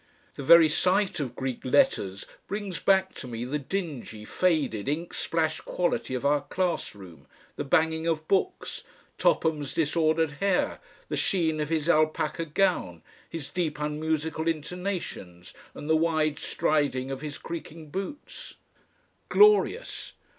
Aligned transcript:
The 0.33 0.41
very 0.43 0.67
sight 0.67 1.19
of 1.19 1.35
Greek 1.35 1.63
letters 1.63 2.25
brings 2.47 2.79
back 2.79 3.13
to 3.13 3.27
me 3.27 3.45
the 3.45 3.59
dingy, 3.59 4.25
faded, 4.25 4.89
ink 4.89 5.13
splashed 5.13 5.63
quality 5.63 6.15
of 6.15 6.25
our 6.25 6.41
class 6.41 6.95
room, 6.95 7.27
the 7.55 7.63
banging 7.63 8.07
of 8.07 8.27
books, 8.27 8.83
Topham's 9.19 9.75
disordered 9.75 10.31
hair, 10.41 10.79
the 11.07 11.15
sheen 11.15 11.59
of 11.59 11.69
his 11.69 11.87
alpaca 11.87 12.45
gown, 12.47 13.03
his 13.29 13.51
deep 13.51 13.77
unmusical 13.79 14.47
intonations 14.47 15.53
and 15.75 15.87
the 15.87 15.95
wide 15.95 16.39
striding 16.39 17.11
of 17.11 17.21
his 17.21 17.37
creaking 17.37 17.91
boots. 17.91 18.55
Glorious! 19.29 20.13